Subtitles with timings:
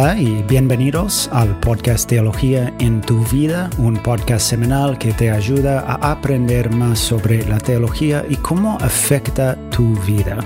[0.00, 5.80] Hola y bienvenidos al podcast Teología en tu vida, un podcast semanal que te ayuda
[5.80, 10.38] a aprender más sobre la teología y cómo afecta tu vida.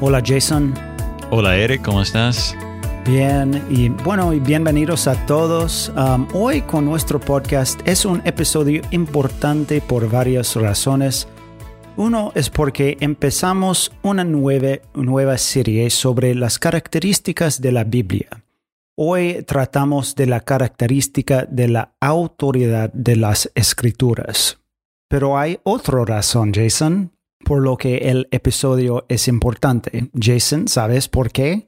[0.00, 0.74] Hola Jason.
[1.30, 2.54] Hola Eric, ¿cómo estás?
[3.04, 5.92] Bien, y bueno, y bienvenidos a todos.
[5.96, 11.26] Um, hoy con nuestro podcast es un episodio importante por varias razones.
[11.96, 18.43] Uno es porque empezamos una nueva, nueva serie sobre las características de la Biblia.
[18.96, 24.60] Hoy tratamos de la característica de la autoridad de las escrituras.
[25.08, 27.10] Pero hay otra razón, Jason,
[27.44, 30.10] por lo que el episodio es importante.
[30.16, 31.66] Jason, ¿sabes por qué?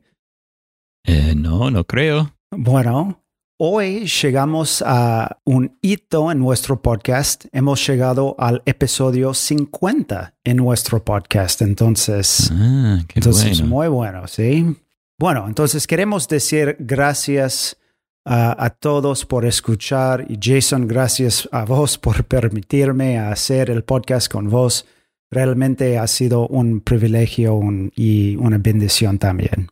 [1.05, 2.33] Eh, no, no creo.
[2.53, 3.25] Bueno,
[3.59, 7.47] hoy llegamos a un hito en nuestro podcast.
[7.51, 11.61] Hemos llegado al episodio 50 en nuestro podcast.
[11.63, 13.75] Entonces, ah, qué entonces bueno.
[13.75, 14.77] muy bueno, ¿sí?
[15.19, 17.77] Bueno, entonces queremos decir gracias
[18.25, 24.31] a, a todos por escuchar y Jason, gracias a vos por permitirme hacer el podcast
[24.31, 24.87] con vos.
[25.31, 29.71] Realmente ha sido un privilegio un- y una bendición también.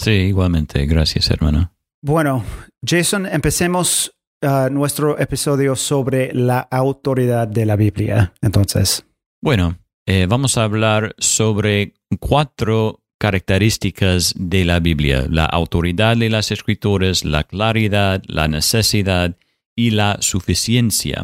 [0.00, 0.86] Sí, igualmente.
[0.86, 1.72] Gracias, hermano.
[2.02, 2.44] Bueno,
[2.84, 8.32] Jason, empecemos uh, nuestro episodio sobre la autoridad de la Biblia.
[8.40, 9.04] Entonces,
[9.42, 15.26] Bueno, eh, vamos a hablar sobre cuatro características de la Biblia.
[15.28, 19.36] La autoridad de las escrituras, la claridad, la necesidad
[19.76, 21.22] y la suficiencia.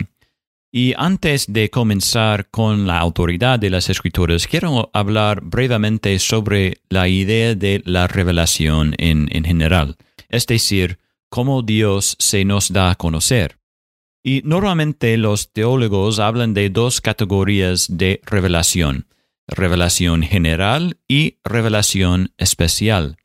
[0.77, 7.07] Y antes de comenzar con la autoridad de las escrituras, quiero hablar brevemente sobre la
[7.07, 9.97] idea de la revelación en, en general,
[10.29, 13.57] es decir, cómo Dios se nos da a conocer.
[14.25, 19.07] Y normalmente los teólogos hablan de dos categorías de revelación,
[19.47, 23.17] revelación general y revelación especial.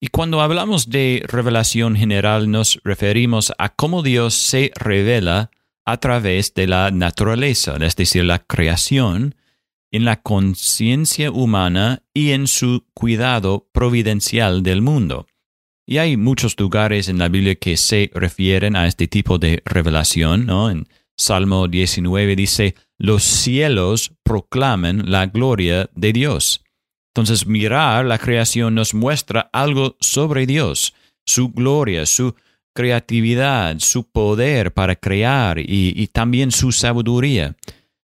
[0.00, 5.50] Y cuando hablamos de revelación general nos referimos a cómo Dios se revela
[5.86, 9.34] a través de la naturaleza, es decir, la creación,
[9.90, 15.26] en la conciencia humana y en su cuidado providencial del mundo.
[15.86, 20.46] Y hay muchos lugares en la Biblia que se refieren a este tipo de revelación,
[20.46, 20.70] ¿no?
[21.16, 26.62] Salmo 19 dice, los cielos proclaman la gloria de Dios.
[27.14, 32.34] Entonces, mirar la creación nos muestra algo sobre Dios, su gloria, su
[32.74, 37.56] creatividad, su poder para crear y, y también su sabiduría.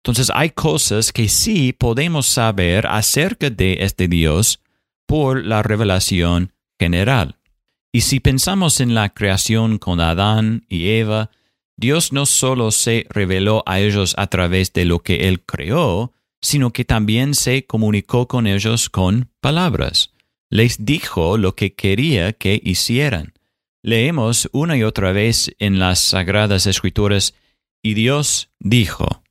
[0.03, 4.60] Entonces, hay cosas que sí podemos saber acerca de este Dios
[5.06, 7.37] por la revelación general.
[7.93, 11.31] Y si pensamos en la creación con Adán y Eva,
[11.76, 16.72] Dios no solo se reveló a ellos a través de lo que Él creó, sino
[16.72, 20.12] que también se comunicó con ellos con palabras.
[20.50, 23.32] Les dijo lo que quería que hicieran.
[23.82, 27.34] Leemos una y otra vez en las Sagradas Escrituras,
[27.82, 29.22] y Dios dijo.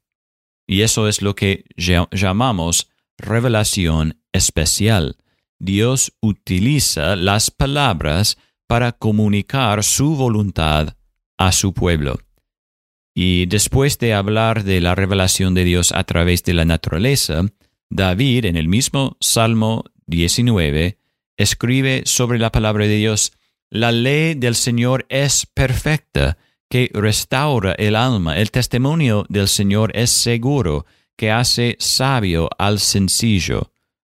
[0.68, 5.18] Y eso es lo que lla- llamamos revelación especial.
[5.60, 8.38] Dios utiliza las palabras
[8.68, 10.96] para comunicar su voluntad
[11.38, 12.20] a su pueblo.
[13.14, 17.46] Y después de hablar de la revelación de Dios a través de la naturaleza,
[17.90, 20.98] David en el mismo Salmo 19
[21.38, 23.34] escribe sobre la palabra de Dios,
[23.70, 26.38] la ley del Señor es perfecta,
[26.70, 33.72] que restaura el alma, el testimonio del Señor es seguro, que hace sabio al sencillo.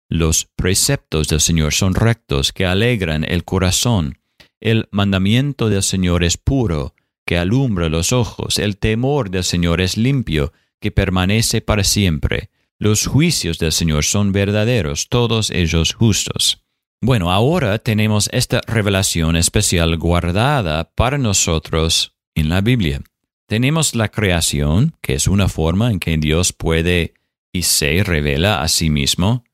[0.10, 4.20] Los preceptos del Señor son rectos, que alegran el corazón.
[4.60, 6.94] El mandamiento del Señor es puro,
[7.32, 8.60] que alumbra los ojos.
[8.60, 12.50] El temor del Señor es limpio, que permanece para siempre.
[12.78, 16.66] Los juicios del Señor son verdaderos, todos ellos justos.
[17.00, 23.00] Bueno, ahora tenemos esta revelación especial guardada para nosotros en la Biblia.
[23.48, 27.14] Tenemos la creación, que es una forma en que Dios puede
[27.54, 29.46] y se revela a sí mismo,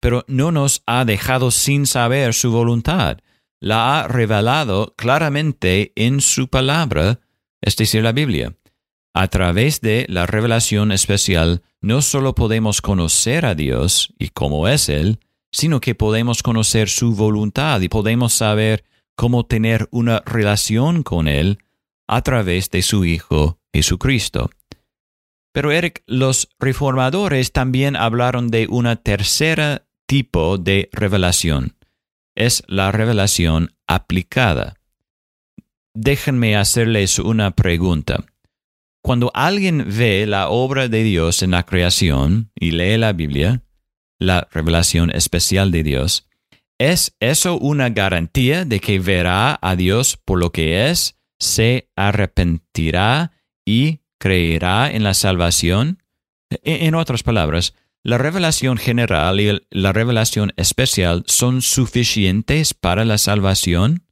[0.00, 3.18] pero no nos ha dejado sin saber su voluntad.
[3.58, 7.18] La ha revelado claramente en su palabra,
[7.64, 8.54] es decir, la Biblia.
[9.14, 14.88] A través de la revelación especial, no solo podemos conocer a Dios y cómo es
[14.88, 15.18] Él,
[15.50, 18.84] sino que podemos conocer su voluntad y podemos saber
[19.16, 21.58] cómo tener una relación con Él
[22.06, 24.50] a través de su Hijo Jesucristo.
[25.52, 31.76] Pero Eric, los reformadores también hablaron de una tercera tipo de revelación.
[32.34, 34.74] Es la revelación aplicada.
[35.94, 38.24] Déjenme hacerles una pregunta.
[39.02, 43.62] Cuando alguien ve la obra de Dios en la creación y lee la Biblia,
[44.18, 46.26] la revelación especial de Dios,
[46.78, 53.32] ¿Es eso una garantía de que verá a Dios por lo que es, se arrepentirá
[53.64, 56.02] y creerá en la salvación?
[56.50, 63.18] E, en otras palabras, ¿la revelación general y la revelación especial son suficientes para la
[63.18, 64.03] salvación?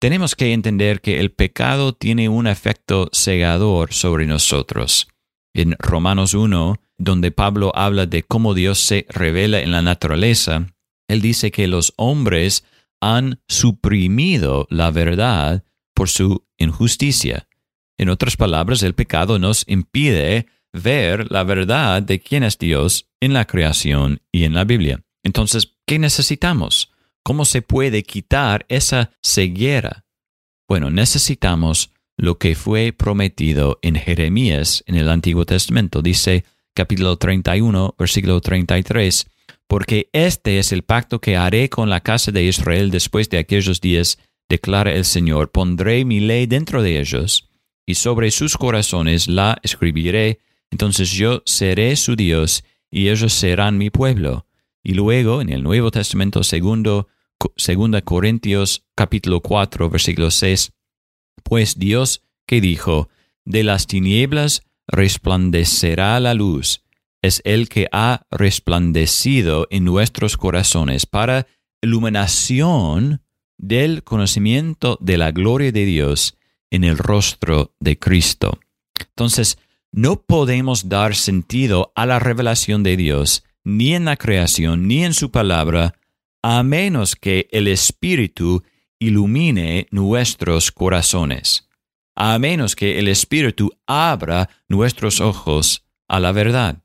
[0.00, 5.08] Tenemos que entender que el pecado tiene un efecto cegador sobre nosotros.
[5.54, 10.68] En Romanos 1, donde Pablo habla de cómo Dios se revela en la naturaleza,
[11.06, 12.64] él dice que los hombres
[13.02, 15.64] han suprimido la verdad
[15.94, 17.46] por su injusticia.
[17.98, 23.34] En otras palabras, el pecado nos impide ver la verdad de quién es Dios en
[23.34, 25.02] la creación y en la Biblia.
[25.22, 26.89] Entonces, ¿qué necesitamos?
[27.22, 30.04] ¿Cómo se puede quitar esa ceguera?
[30.68, 36.02] Bueno, necesitamos lo que fue prometido en Jeremías en el Antiguo Testamento.
[36.02, 36.44] Dice
[36.74, 39.26] capítulo 31, versículo 33,
[39.66, 43.80] porque este es el pacto que haré con la casa de Israel después de aquellos
[43.80, 44.18] días,
[44.48, 47.48] declara el Señor, pondré mi ley dentro de ellos,
[47.86, 50.40] y sobre sus corazones la escribiré,
[50.70, 54.46] entonces yo seré su Dios, y ellos serán mi pueblo.
[54.82, 57.08] Y luego, en el Nuevo Testamento, segundo,
[57.56, 60.72] segunda Corintios capítulo 4, versículo 6,
[61.42, 63.08] pues Dios que dijo,
[63.44, 66.82] de las tinieblas resplandecerá la luz,
[67.22, 71.46] es el que ha resplandecido en nuestros corazones para
[71.82, 73.22] iluminación
[73.58, 76.36] del conocimiento de la gloria de Dios
[76.70, 78.58] en el rostro de Cristo.
[78.98, 79.58] Entonces,
[79.92, 85.14] no podemos dar sentido a la revelación de Dios, ni en la creación, ni en
[85.14, 85.94] su palabra,
[86.42, 88.62] a menos que el Espíritu
[88.98, 91.68] ilumine nuestros corazones,
[92.14, 96.82] a menos que el Espíritu abra nuestros ojos a la verdad.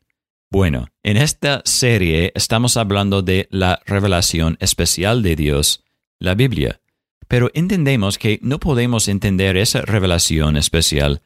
[0.51, 5.83] Bueno, en esta serie estamos hablando de la revelación especial de Dios,
[6.19, 6.79] la Biblia,
[7.27, 11.21] pero entendemos que no podemos entender esa revelación especial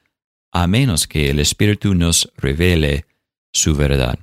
[0.52, 3.06] a menos que el Espíritu nos revele
[3.52, 4.18] su verdad.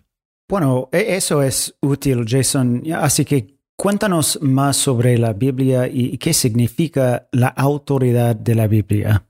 [0.48, 2.82] Bueno, e-, eso es útil, Jason.
[2.92, 9.26] Así que Cuéntanos más sobre la Biblia y qué significa la autoridad de la Biblia.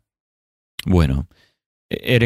[0.86, 1.26] Bueno,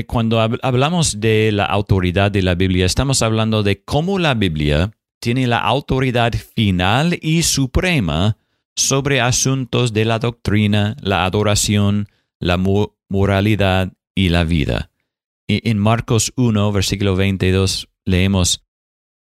[0.06, 5.46] cuando hablamos de la autoridad de la Biblia, estamos hablando de cómo la Biblia tiene
[5.46, 8.37] la autoridad final y suprema
[8.76, 12.08] sobre asuntos de la doctrina, la adoración,
[12.38, 12.58] la
[13.08, 14.90] moralidad y la vida.
[15.48, 18.62] En Marcos 1, versículo 22, leemos,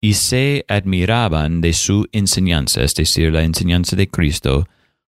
[0.00, 4.68] y se admiraban de su enseñanza, es decir, la enseñanza de Cristo,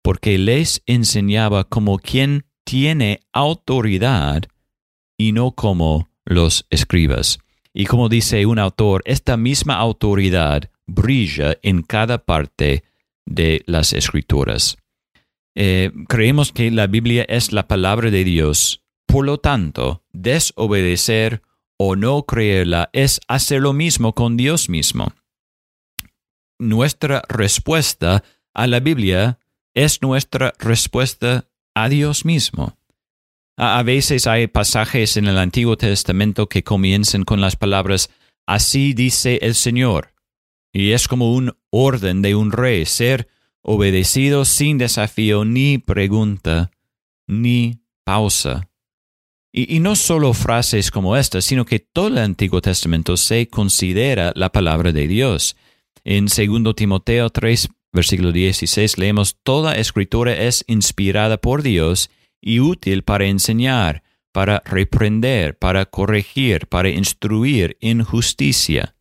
[0.02, 4.44] porque les enseñaba como quien tiene autoridad
[5.18, 7.40] y no como los escribas.
[7.74, 12.84] Y como dice un autor, esta misma autoridad brilla en cada parte
[13.26, 14.78] de las escrituras.
[15.56, 21.42] Eh, creemos que la Biblia es la palabra de Dios, por lo tanto, desobedecer
[21.84, 25.14] o no creerla es hacer lo mismo con Dios mismo.
[26.60, 28.24] Nuestra respuesta
[28.54, 29.40] a la Biblia
[29.74, 32.78] es nuestra respuesta a Dios mismo.
[33.58, 38.12] A veces hay pasajes en el Antiguo Testamento que comienzan con las palabras
[38.46, 40.14] Así dice el Señor.
[40.74, 43.28] Y es como un orden de un rey, ser
[43.62, 46.70] obedecido sin desafío ni pregunta,
[47.28, 48.71] ni pausa.
[49.54, 54.50] Y, no solo frases como esta, sino que todo el Antiguo Testamento se considera la
[54.52, 55.58] palabra de Dios.
[56.06, 63.04] En 2 Timoteo 3, versículo 16, leemos, Toda escritura es inspirada por Dios y útil
[63.04, 68.96] para enseñar, para reprender, para corregir, para instruir en justicia.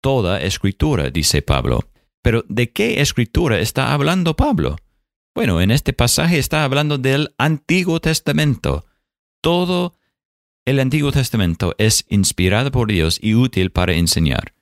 [0.00, 1.90] Toda escritura, dice Pablo.
[2.22, 4.76] Pero ¿de qué escritura está hablando Pablo?
[5.34, 8.85] Bueno, en este pasaje está hablando del Antiguo Testamento
[9.46, 9.94] todo
[10.64, 14.54] el Antiguo Testamento es inspirado por Dios y útil para enseñar.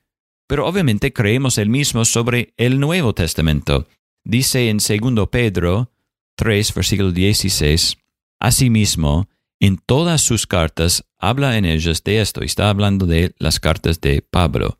[0.47, 3.87] Pero obviamente creemos el mismo sobre el Nuevo Testamento.
[4.23, 5.89] Dice en 2 Pedro
[6.35, 7.97] 3, versículo 16,
[8.39, 9.27] Asimismo,
[9.59, 14.21] en todas sus cartas habla en ellas de esto, está hablando de las cartas de
[14.21, 14.77] Pablo,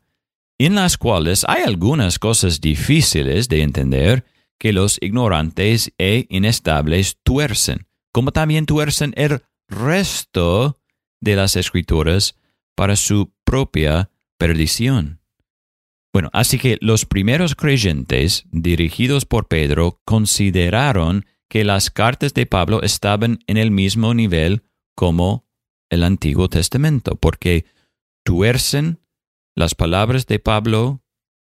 [0.56, 4.24] en las cuales hay algunas cosas difíciles de entender
[4.56, 10.80] que los ignorantes e inestables tuercen, como también tuercen el resto
[11.20, 12.36] de las escrituras
[12.74, 15.20] para su propia perdición.
[16.12, 22.82] Bueno, así que los primeros creyentes, dirigidos por Pedro, consideraron que las cartas de Pablo
[22.82, 24.62] estaban en el mismo nivel
[24.94, 25.46] como
[25.90, 27.66] el Antiguo Testamento, porque
[28.24, 29.00] tuercen
[29.54, 31.02] las palabras de Pablo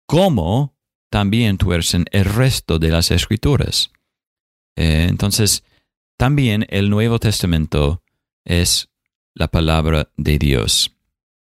[0.06, 0.76] como
[1.10, 3.90] también tuercen el resto de las escrituras.
[4.76, 5.64] Eh, entonces,
[6.18, 8.02] también el Nuevo Testamento
[8.44, 8.90] es
[9.34, 10.94] la palabra de Dios.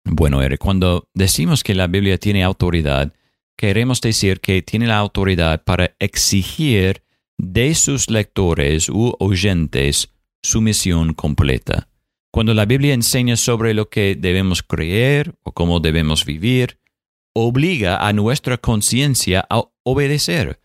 [0.04, 3.12] Bueno, cuando decimos que la Biblia tiene autoridad,
[3.56, 7.02] queremos decir que tiene la autoridad para exigir
[7.38, 11.88] de sus lectores u oyentes su misión completa.
[12.32, 16.80] Cuando la Biblia enseña sobre lo que debemos creer o cómo debemos vivir,
[17.34, 20.60] obliga a nuestra conciencia a obedecer.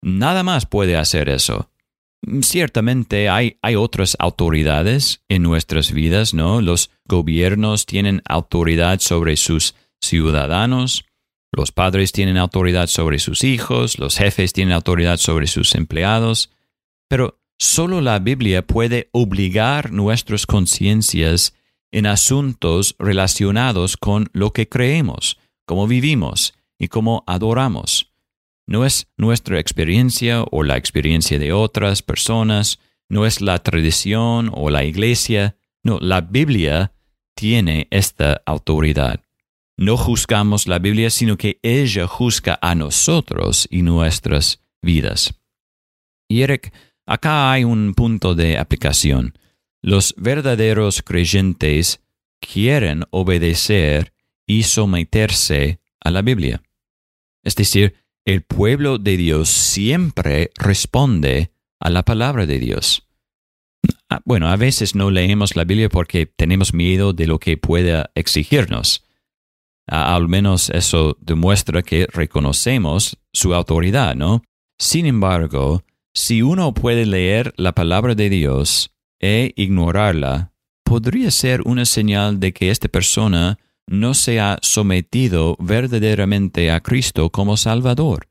[0.00, 1.71] Nada más puede hacer eso.
[2.42, 6.60] Ciertamente hay, otras autoridades en nuestras vidas, ¿no?
[6.60, 11.04] Los gobiernos tienen autoridad sobre sus ciudadanos,
[11.50, 16.50] los padres tienen autoridad sobre sus hijos, los jefes tienen autoridad sobre sus empleados,
[17.08, 21.54] pero solo la Biblia puede obligar nuestras conciencias
[21.90, 28.11] en asuntos relacionados con lo que creemos, cómo vivimos y cómo adoramos.
[28.66, 32.78] No es nuestra experiencia o la experiencia de otras personas,
[33.08, 36.92] no es la tradición o la iglesia, no, la Biblia
[37.34, 39.20] tiene esta autoridad.
[39.76, 45.34] No juzgamos la Biblia, sino que ella juzga a nosotros y nuestras vidas.
[46.28, 46.72] Y Eric,
[47.04, 49.34] acá hay un punto de aplicación.
[49.82, 52.00] Los verdaderos creyentes
[52.40, 54.12] quieren obedecer
[54.46, 56.62] y someterse a la Biblia.
[57.42, 63.08] Es decir, el pueblo de Dios siempre responde a la palabra de Dios.
[64.08, 68.10] Ah, bueno, a veces no leemos la Biblia porque tenemos miedo de lo que pueda
[68.14, 69.04] exigirnos
[69.86, 74.42] al menos eso demuestra que reconocemos su autoridad, ¿no?
[74.78, 80.52] Sin embargo, si uno puede leer la palabra de Dios e ignorarla,
[80.84, 87.30] podría ser una señal de que esta persona no se ha sometido verdaderamente a Cristo
[87.30, 88.28] como Salvador,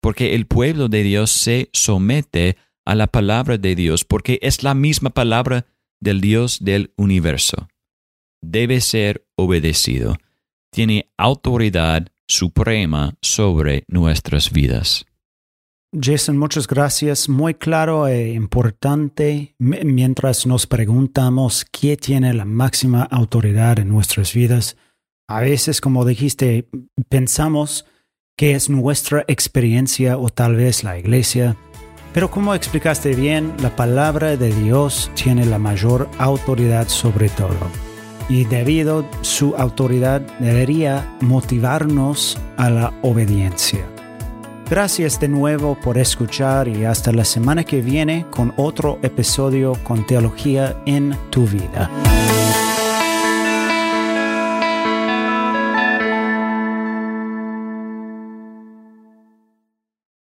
[0.00, 4.74] porque el pueblo de Dios se somete a la palabra de Dios porque es la
[4.74, 5.66] misma palabra
[6.00, 7.68] del Dios del universo.
[8.42, 10.16] Debe ser obedecido
[10.74, 15.06] tiene autoridad suprema sobre nuestras vidas.
[15.92, 17.28] Jason, muchas gracias.
[17.28, 24.76] Muy claro e importante mientras nos preguntamos quién tiene la máxima autoridad en nuestras vidas.
[25.28, 26.68] A veces, como dijiste,
[27.08, 27.86] pensamos
[28.36, 31.56] que es nuestra experiencia o tal vez la iglesia.
[32.12, 37.56] Pero como explicaste bien, la palabra de Dios tiene la mayor autoridad sobre todo
[38.28, 43.84] y debido su autoridad debería motivarnos a la obediencia.
[44.70, 50.06] Gracias de nuevo por escuchar y hasta la semana que viene con otro episodio con
[50.06, 51.90] teología en tu vida.